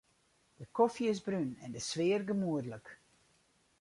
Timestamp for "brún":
1.27-1.49